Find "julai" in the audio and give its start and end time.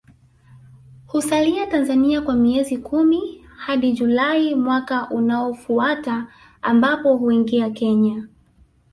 3.93-4.55